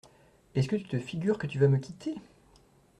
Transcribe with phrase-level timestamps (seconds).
[0.55, 2.15] Est-ce que tu te figures que tu vas me quitter?